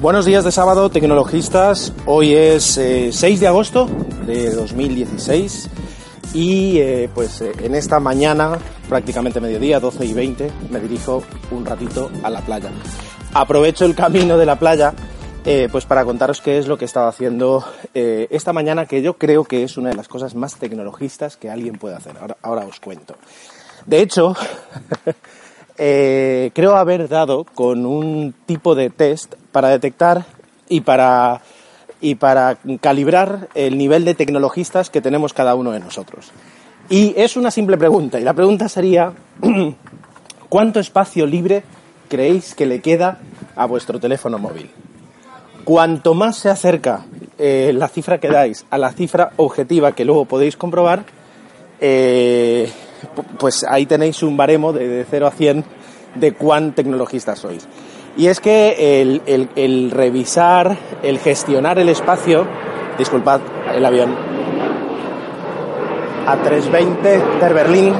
[0.00, 1.92] Buenos días de sábado, tecnologistas.
[2.06, 3.88] Hoy es 6 eh, de agosto
[4.26, 5.70] de 2016
[6.34, 8.58] y eh, pues eh, en esta mañana,
[8.88, 12.72] prácticamente mediodía, 12 y 20, me dirijo un ratito a la playa.
[13.34, 14.94] Aprovecho el camino de la playa
[15.70, 19.44] pues para contaros qué es lo que he estado haciendo esta mañana, que yo creo
[19.44, 22.16] que es una de las cosas más tecnologistas que alguien puede hacer.
[22.20, 23.16] Ahora, ahora os cuento.
[23.86, 24.34] De hecho,
[25.78, 30.24] eh, creo haber dado con un tipo de test para detectar
[30.68, 31.40] y para,
[32.00, 36.30] y para calibrar el nivel de tecnologistas que tenemos cada uno de nosotros.
[36.88, 39.12] Y es una simple pregunta, y la pregunta sería,
[40.48, 41.62] ¿cuánto espacio libre
[42.08, 43.18] creéis que le queda
[43.54, 44.70] a vuestro teléfono móvil?
[45.64, 47.04] Cuanto más se acerca
[47.38, 51.04] eh, la cifra que dais a la cifra objetiva que luego podéis comprobar,
[51.80, 52.70] eh,
[53.38, 55.64] pues ahí tenéis un baremo de, 0 a 100
[56.16, 57.66] de cuán tecnologistas sois.
[58.16, 62.46] Y es que el, revisar, el gestionar el espacio,
[62.98, 63.40] disculpad
[63.74, 64.14] el avión,
[66.26, 67.08] a 320
[67.40, 67.94] de Berlín,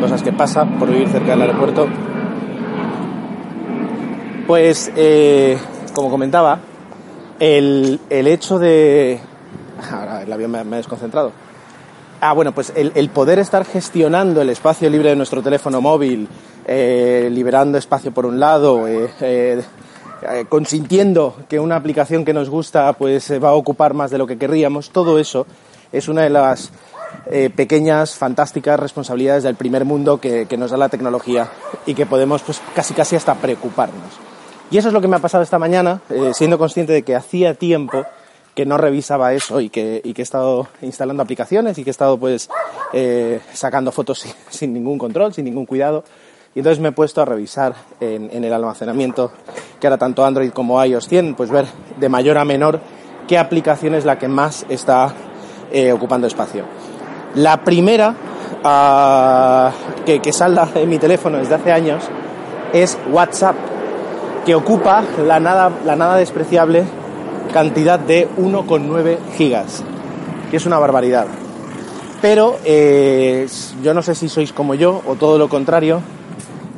[0.00, 1.88] cosas que pasa por vivir cerca del aeropuerto,
[4.52, 5.56] pues eh,
[5.94, 6.60] como comentaba,
[7.40, 9.18] el, hecho de...
[9.90, 11.32] Ahora el avión me ha desconcentrado
[12.20, 16.28] Ah, bueno, pues el, poder estar gestionando el espacio libre de nuestro teléfono móvil,
[16.66, 19.64] eh, liberando espacio por un lado, eh,
[20.50, 24.36] consintiendo que una aplicación que nos gusta pues va a ocupar más de lo que
[24.36, 25.46] querríamos, todo eso
[25.92, 26.72] es una de las
[27.56, 31.48] pequeñas, fantásticas responsabilidades del primer mundo que, que, nos da la tecnología
[31.86, 34.31] y que podemos pues casi casi hasta preocuparnos.
[34.72, 36.00] Y eso es lo que me ha pasado esta mañana,
[36.32, 38.06] siendo consciente de que hacía tiempo
[38.54, 41.92] que no revisaba eso y que, y que he estado instalando aplicaciones y que he
[41.92, 42.48] estado pues
[42.94, 46.04] eh, sacando fotos sin, ningún control, sin ningún cuidado.
[46.54, 49.30] Y entonces me he puesto a revisar en, el almacenamiento
[49.78, 51.66] que ahora tanto Android como iOS tienen, pues ver
[52.00, 52.80] de mayor a menor
[53.28, 55.12] qué aplicación es la que más está
[55.70, 56.64] eh, ocupando espacio.
[57.34, 58.14] La primera
[58.64, 59.70] ah,
[60.06, 62.04] que, que salda en mi teléfono desde hace años
[62.72, 63.56] es WhatsApp,
[64.44, 66.84] que ocupa la nada, la nada despreciable
[67.52, 69.84] cantidad de 1,9 gigas,
[70.50, 71.26] que es una barbaridad.
[72.20, 73.46] Pero eh,
[73.82, 76.00] yo no sé si sois como yo o todo lo contrario,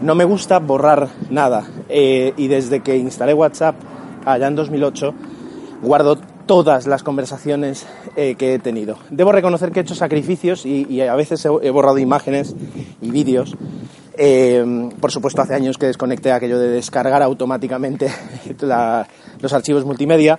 [0.00, 1.64] no me gusta borrar nada.
[1.88, 3.76] Eh, y desde que instalé WhatsApp
[4.24, 5.14] allá en 2008,
[5.82, 6.16] guardo
[6.46, 7.86] todas las conversaciones
[8.16, 8.98] eh, que he tenido.
[9.10, 12.54] Debo reconocer que he hecho sacrificios y, a veces he, borrado imágenes
[13.00, 13.56] y vídeos.
[15.00, 18.12] Por supuesto, hace años que desconecté aquello de descargar automáticamente
[19.40, 20.38] los archivos multimedia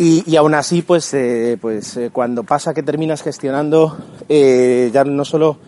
[0.00, 3.98] y, aún así, pues, eh, pues eh, cuando pasa que terminas gestionando
[4.28, 5.58] eh, ya no solo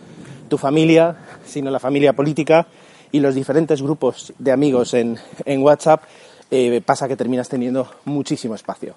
[0.47, 2.65] tu familia, sino la familia política
[3.11, 6.03] y los diferentes grupos de amigos en, en WhatsApp,
[6.85, 8.95] pasa que terminas teniendo muchísimo espacio.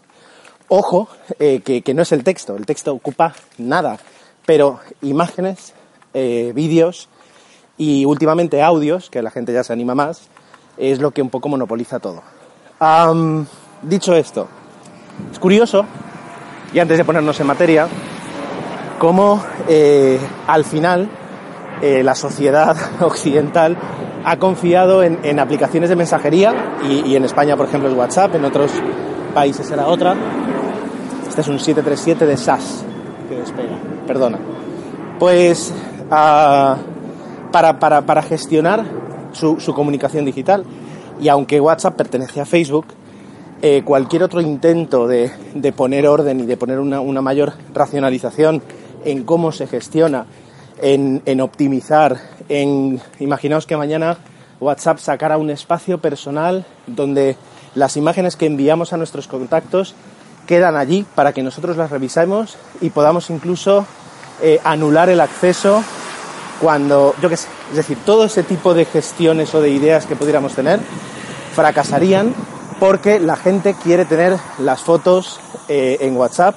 [0.68, 3.98] Ojo, que, que, no es el texto, el texto ocupa nada,
[4.44, 5.72] pero imágenes,
[6.12, 7.08] vídeos
[7.76, 10.28] y últimamente audios, que la gente ya se anima más,
[10.76, 12.22] es lo que un poco monopoliza todo.
[13.82, 14.48] dicho esto,
[15.32, 15.84] es curioso,
[16.72, 17.88] y antes de ponernos en materia,
[18.98, 21.08] cómo eh, al final
[21.82, 23.76] eh, la sociedad occidental
[24.24, 28.70] ha confiado en, aplicaciones de mensajería y, en España, por ejemplo, es WhatsApp, en otros
[29.34, 30.14] países era otra.
[31.28, 32.84] Este es un 737 de SAS
[33.28, 34.38] que despega, perdona.
[35.18, 35.74] Pues
[36.10, 36.76] ah,
[37.54, 38.84] para, para, gestionar
[39.30, 40.64] su, su comunicación digital.
[41.20, 42.86] Y aunque WhatsApp pertenece a Facebook,
[43.62, 45.30] eh, cualquier otro intento de,
[45.76, 48.60] poner orden y de poner una, mayor racionalización
[49.04, 50.26] en cómo se gestiona,
[50.82, 52.18] en, optimizar,
[52.48, 54.18] en imaginaos que mañana
[54.58, 57.36] WhatsApp sacara un espacio personal donde
[57.76, 59.94] las imágenes que enviamos a nuestros contactos
[60.48, 63.86] quedan allí para que nosotros las revisemos y podamos incluso
[64.42, 65.84] eh, anular el acceso
[66.64, 70.16] cuando, yo qué sé, es decir, todo ese tipo de gestiones o de ideas que
[70.16, 70.80] pudiéramos tener
[71.52, 72.34] fracasarían
[72.80, 76.56] porque la gente quiere tener las fotos eh, en WhatsApp,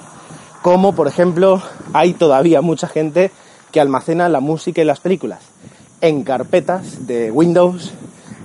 [0.62, 1.62] como por ejemplo
[1.92, 3.30] hay todavía mucha gente
[3.70, 5.40] que almacena la música y las películas
[6.00, 7.92] en carpetas de Windows,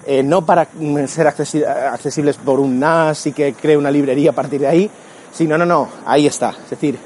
[0.05, 0.67] eh, no para
[1.07, 4.91] ser accesibles por un NAS y que cree una librería a partir de ahí,
[5.31, 6.49] sino, no, no, ahí está.
[6.61, 6.99] Es decir,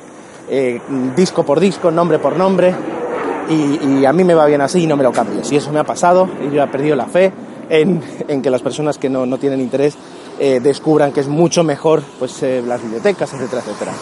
[0.49, 0.81] eh,
[1.15, 2.73] disco por disco, nombre por nombre,
[3.49, 5.43] y, a mí me va bien así y no me lo cambio.
[5.43, 7.31] Si eso me ha pasado y yo he perdido la fe
[7.69, 8.01] en,
[8.41, 9.95] que las personas que no, tienen interés
[10.39, 13.93] eh, descubran que es mucho mejor pues, las bibliotecas, etcétera, etcétera.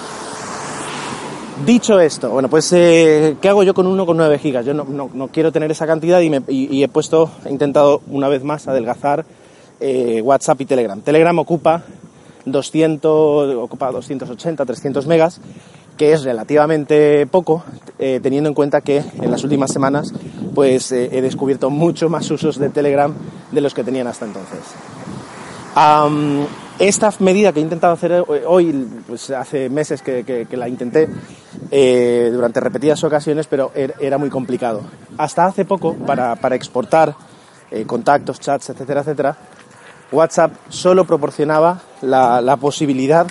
[1.64, 4.66] Dicho esto, bueno, pues eh, ¿qué hago yo con 1,9 gigas?
[4.66, 9.26] Yo no, quiero tener esa cantidad y, he puesto, he intentado una vez más adelgazar
[9.80, 11.00] eh, WhatsApp y Telegram.
[11.00, 11.84] Telegram ocupa
[12.44, 15.40] 200, ocupa 280, 300 megas,
[15.98, 17.64] que es relativamente poco,
[18.00, 20.14] eh, teniendo en cuenta que en las últimas semanas
[20.54, 23.14] pues he descubierto mucho más usos de Telegram
[23.52, 24.60] de los que tenían hasta entonces.
[26.78, 31.08] Esta medida que he intentado hacer hoy, pues hace meses que, la intenté
[31.72, 34.82] eh, durante repetidas ocasiones, pero er, era muy complicado.
[35.18, 37.16] Hasta hace poco, para, exportar
[37.72, 39.38] eh, contactos, chats, etcétera, etcétera,
[40.12, 43.26] WhatsApp solo proporcionaba la, posibilidad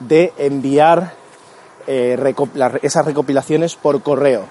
[0.00, 1.14] de enviar
[1.86, 2.34] eh,
[2.82, 4.44] esas recopilaciones por correo,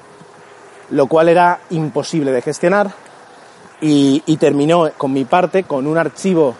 [0.89, 2.91] lo cual era imposible de gestionar
[3.81, 6.55] y, terminó con mi parte con un archivo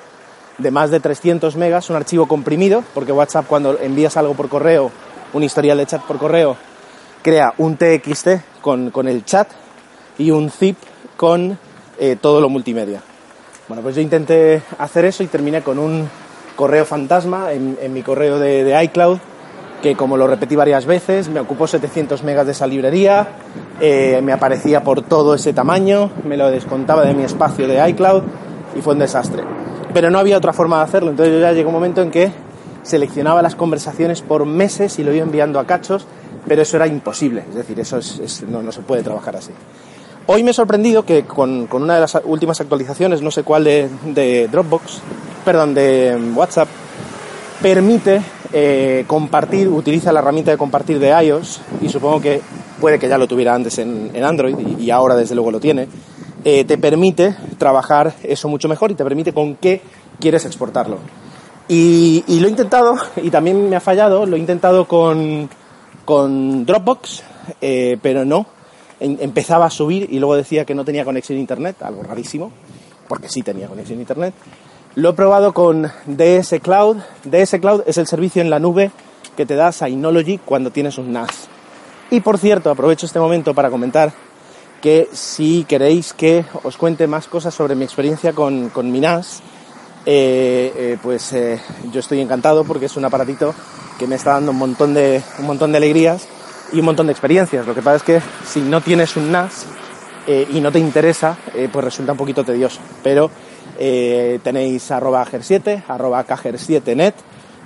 [0.58, 4.92] de más de 300 megas, un archivo comprimido, porque WhatsApp cuando envías algo por correo,
[5.34, 6.58] un historial de chat por correo,
[7.22, 9.48] crea un TXT con, el chat
[10.18, 10.78] y un zip
[11.16, 11.58] con
[12.00, 13.02] eh, todo lo multimedia.
[13.68, 16.10] Bueno, pues yo intenté hacer eso y terminé con un
[16.56, 19.20] correo fantasma en, mi correo de, iCloud,
[19.82, 23.28] que como lo repetí varias veces, me ocupó 700 megas de esa librería,
[23.80, 28.24] eh, me aparecía por todo ese tamaño, me lo descontaba de mi espacio de iCloud
[28.76, 29.44] y fue un desastre
[29.94, 31.12] pero no había otra forma de hacerlo.
[31.12, 32.32] Entonces yo ya llegó un momento en que
[32.84, 36.06] seleccionaba las conversaciones por meses y lo iba enviando a cachos,
[36.48, 37.44] pero eso era imposible.
[37.50, 38.00] Es decir, eso
[38.48, 39.52] no, se puede trabajar así.
[40.28, 44.48] Hoy me he sorprendido que con, una de las últimas actualizaciones, no sé cuál de,
[44.52, 45.02] Dropbox,
[45.44, 46.68] perdón, de WhatsApp,
[47.62, 48.22] permite
[48.54, 52.42] eh, compartir, utiliza la herramienta de compartir de iOS, y supongo que
[52.80, 55.88] puede que ya lo tuviera antes en, Android, y ahora desde luego lo tiene,
[56.44, 59.82] eh, te permite trabajar eso mucho mejor y te permite con qué
[60.20, 60.98] quieres exportarlo.
[61.68, 65.48] Y, lo he intentado y también me ha fallado, lo he intentado con,
[66.66, 67.24] Dropbox,
[67.62, 68.46] eh, pero no.
[69.00, 72.52] empezaba a subir y luego decía que no tenía conexión a internet, algo rarísimo,
[73.08, 74.34] porque sí tenía conexión a internet.
[74.96, 76.98] Lo he probado con DS Cloud.
[77.24, 78.92] DS Cloud es el servicio en la nube
[79.38, 81.48] que te da Synology cuando tienes un NAS.
[82.10, 84.12] Y por cierto, aprovecho este momento para comentar
[84.82, 89.42] que si queréis que os cuente más cosas sobre mi experiencia con, con mi NAS,
[90.06, 91.62] eh, eh, pues eh,
[91.94, 93.56] yo estoy encantado porque es un aparatito
[93.98, 96.28] que me está dando un montón de, un montón de alegrías
[96.74, 97.66] y un montón de experiencias.
[97.66, 99.68] Lo que pasa es que si no tienes un NAS
[100.28, 101.38] y no te interesa,
[101.72, 102.80] pues resulta un poquito tedioso.
[103.04, 103.32] Pero
[104.44, 107.16] tenéis arroba ger7, arroba 7 net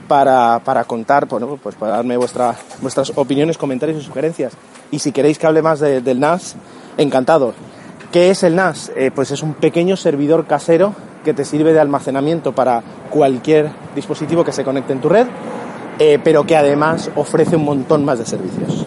[0.08, 4.54] para, para contar, bueno, pues para darme vuestra, vuestras opiniones, comentarios y sugerencias.
[4.92, 6.56] Y si queréis que hable más del NAS,
[6.98, 7.54] encantado.
[8.12, 8.92] ¿Qué es el NAS?
[8.96, 14.44] Eh, pues es un pequeño servidor casero que te sirve de almacenamiento para cualquier dispositivo
[14.44, 15.28] que se conecte en tu red,
[16.00, 18.86] eh, pero que además ofrece un montón más de servicios.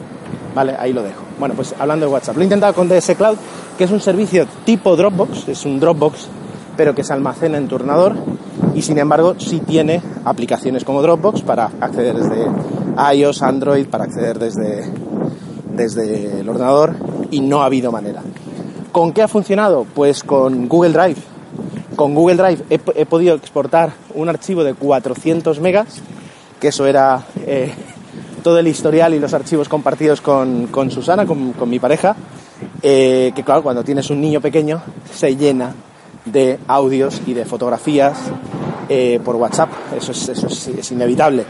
[0.54, 1.22] Vale, ahí lo dejo.
[1.38, 3.36] Bueno, pues hablando de WhatsApp, lo he intentado con DS Cloud,
[3.76, 6.28] que es un servicio tipo Dropbox, es un Dropbox,
[6.78, 8.14] pero que se almacena en tu ordenador
[8.72, 12.46] y sin embargo sí tiene aplicaciones como Dropbox para acceder desde
[13.16, 14.88] iOS, Android, para acceder desde,
[15.74, 16.94] desde el ordenador
[17.32, 18.22] y no ha habido manera.
[18.92, 19.86] ¿Con qué ha funcionado?
[19.92, 21.16] Pues con Google Drive.
[21.96, 26.00] Con Google Drive he, podido exportar un archivo de 400 megas,
[26.60, 27.72] que eso era eh,
[28.44, 32.14] todo el historial y los archivos compartidos con, Susana, con, mi pareja,
[32.82, 34.80] eh, que claro, cuando tienes un niño pequeño
[35.12, 35.74] se llena
[36.32, 38.18] de audios y de fotografías
[38.88, 41.44] eh, por WhatsApp, eso, es, eso es inevitable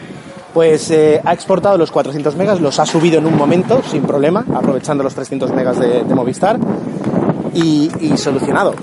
[0.58, 4.44] pues eh, ha exportado los 400 megas, los ha subido en un momento, sin problema,
[4.54, 6.58] aprovechando los 300 megas de, Movistar
[7.54, 8.74] y, solucionado.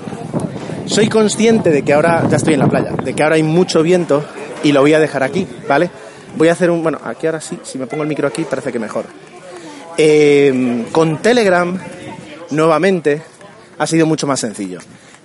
[0.86, 3.82] Soy consciente de que ahora, ya estoy en la playa, de que ahora hay mucho
[3.82, 4.24] viento
[4.62, 5.90] y lo voy a dejar aquí, ¿vale?
[6.36, 8.72] Voy a hacer un, bueno, aquí ahora sí, si me pongo el micro aquí parece
[8.72, 9.04] que mejor.
[9.98, 11.76] Em, con Telegram,
[12.50, 13.22] nuevamente,
[13.78, 14.78] ha sido mucho más sencillo.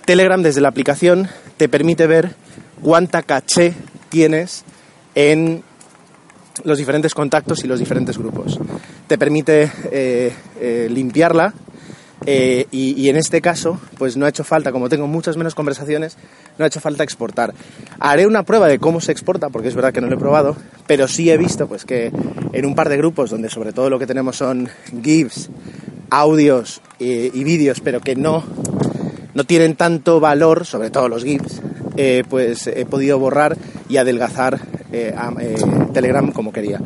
[0.06, 1.28] Telegram desde la aplicación
[1.58, 2.36] te permite ver
[2.82, 3.74] cuánta caché
[4.10, 4.64] tienes
[5.16, 5.64] en
[6.64, 8.60] los diferentes contactos y los diferentes grupos.
[9.08, 11.54] Te permite eh, eh, limpiarla
[12.26, 16.18] eh, y, en este caso, pues no ha hecho falta, como tengo muchas menos conversaciones,
[16.58, 17.54] no ha hecho falta exportar.
[18.00, 20.56] Haré una prueba de cómo se exporta, porque es verdad que no lo he probado,
[20.86, 22.12] pero sí he visto pues que
[22.54, 24.70] en un par de grupos donde sobre todo lo que tenemos son
[25.02, 25.50] GIFs,
[26.12, 28.44] audios y vídeos, pero que no,
[29.34, 31.62] no tienen tanto valor, sobre todo los GIFs,
[31.98, 33.58] eh, pues he podido borrar
[33.90, 34.60] y adelgazar
[34.92, 35.14] eh,
[35.94, 36.80] Telegram como quería.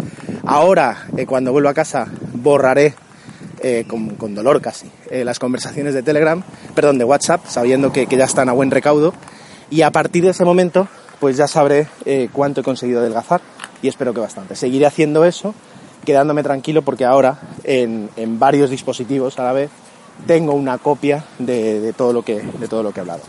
[0.46, 2.94] Ahora, cuando vuelvo a casa, borraré
[3.68, 6.44] eh, con, dolor casi, eh, las conversaciones de Telegram,
[6.76, 9.12] perdón, de WhatsApp, sabiendo que, ya están a buen recaudo.
[9.72, 10.88] Y a partir de ese momento,
[11.20, 13.42] pues ya sabré eh, cuánto he conseguido adelgazar
[13.82, 14.56] y espero que bastante.
[14.56, 15.56] Seguiré haciendo eso,
[16.06, 19.72] quedándome tranquilo porque ahora en, varios dispositivos a la vez
[20.26, 23.22] tengo una copia de, todo, lo que, de todo lo que he hablado.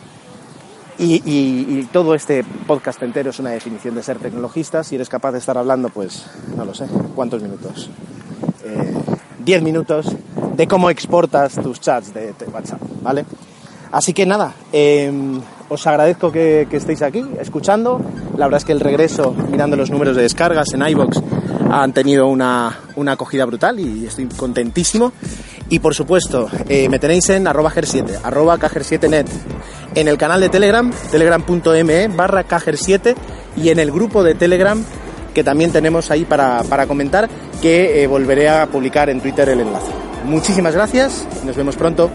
[0.99, 4.83] Y, todo este podcast entero es una definición de ser tecnologista.
[4.83, 6.26] Si eres capaz de estar hablando, pues
[6.57, 7.90] no lo sé, ¿cuántos minutos?
[9.45, 10.07] 10 minutos
[10.57, 13.25] de cómo exportas tus chats de, WhatsApp, ¿vale?
[13.93, 18.00] Así que nada, em, os agradezco que, estéis aquí escuchando.
[18.37, 21.23] La verdad es que el regreso, mirando los números de descargas en iBox,
[21.70, 25.12] han tenido una, acogida brutal y estoy contentísimo.
[25.68, 29.26] Y por supuesto, eh, me tenéis en arroba 7 arroba 7 net
[29.94, 32.44] en el canal de Telegram, telegram.me barra
[32.75, 33.14] 7
[33.56, 34.82] y en el grupo de Telegram
[35.35, 37.28] que también tenemos ahí para, comentar,
[37.61, 39.92] que eh, volveré a publicar en Twitter el enlace.
[40.25, 42.11] Muchísimas gracias, nos vemos pronto.